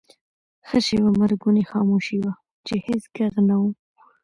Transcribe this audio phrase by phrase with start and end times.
[0.67, 2.33] ښه شیبه مرګونې خاموشي وه،
[2.67, 3.63] چې هېڅ ږغ نه و.